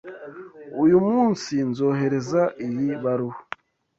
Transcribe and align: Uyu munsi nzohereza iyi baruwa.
Uyu 0.83 0.97
munsi 1.09 1.53
nzohereza 1.69 2.41
iyi 2.65 2.87
baruwa. 3.03 3.37